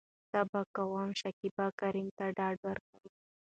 څه 0.29 0.39
به 0.49 0.61
کوم.شکيبا 0.75 1.65
کريم 1.79 2.07
ته 2.17 2.25
ډاډ 2.37 2.55
ورکو. 2.67 2.97